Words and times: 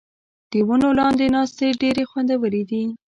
د 0.51 0.53
ونو 0.67 0.89
لاندې 0.99 1.25
ناستې 1.35 1.67
ډېرې 1.81 2.03
خوندورې 2.09 2.63
دي. 2.69 2.83